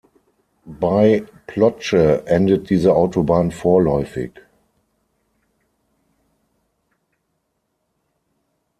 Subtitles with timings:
[0.79, 4.31] Bei Ploče endet diese Autobahn vorläufig.